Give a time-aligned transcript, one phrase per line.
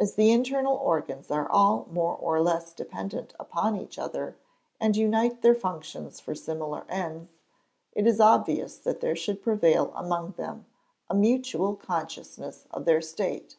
[0.00, 4.38] As the internal organs are all more or less dependent upon each other,
[4.80, 7.28] and unite their functions for similar ends,
[7.92, 10.64] it is obvious that there should prevail among them
[11.10, 13.58] a mutual consciousness of their state.